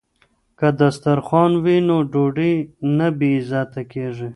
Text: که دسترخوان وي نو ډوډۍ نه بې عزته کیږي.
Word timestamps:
که 0.59 0.67
دسترخوان 0.79 1.51
وي 1.63 1.77
نو 1.87 1.97
ډوډۍ 2.11 2.55
نه 2.97 3.07
بې 3.17 3.29
عزته 3.41 3.81
کیږي. 3.91 4.29